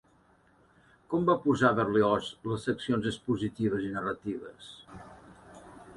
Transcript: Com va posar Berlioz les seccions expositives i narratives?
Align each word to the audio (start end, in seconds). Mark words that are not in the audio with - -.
Com 1.13 1.27
va 1.27 1.35
posar 1.43 1.71
Berlioz 1.81 2.31
les 2.53 2.65
seccions 2.71 3.11
expositives 3.11 3.87
i 3.89 3.93
narratives? 3.99 4.75